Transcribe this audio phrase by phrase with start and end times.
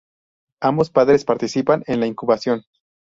[0.63, 2.63] Ambos padres participan en la incubación.